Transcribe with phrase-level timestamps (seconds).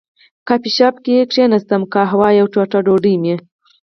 [0.47, 3.35] کافي شاپ کې کېناستم، قهوه او یوه ټوټه ډوډۍ مې.